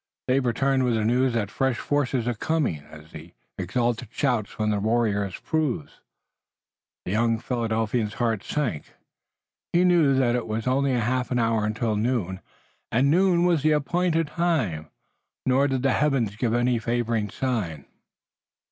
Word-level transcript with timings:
They've 0.27 0.43
returned 0.43 0.83
with 0.83 0.95
the 0.95 1.05
news 1.05 1.33
that 1.35 1.51
fresh 1.51 1.77
forces 1.77 2.27
are 2.27 2.33
coming, 2.33 2.79
as 2.89 3.11
the 3.11 3.35
exultant 3.59 4.11
shout 4.11 4.47
from 4.47 4.71
the 4.71 4.79
warriors 4.79 5.39
proves." 5.41 5.99
The 7.05 7.11
young 7.11 7.37
Philadelphian's 7.37 8.15
heart 8.15 8.43
sank. 8.43 8.93
He 9.71 9.83
knew 9.83 10.15
that 10.15 10.35
it 10.35 10.47
was 10.47 10.65
only 10.65 10.91
a 10.93 11.01
half 11.01 11.31
hour 11.31 11.65
until 11.65 11.95
noon, 11.95 12.39
and 12.91 13.11
noon 13.11 13.45
was 13.45 13.61
the 13.61 13.73
appointed 13.73 14.25
time. 14.29 14.89
Nor 15.45 15.67
did 15.67 15.83
the 15.83 15.93
heavens 15.93 16.35
give 16.35 16.55
any 16.55 16.79
favoring 16.79 17.29
sign. 17.29 17.85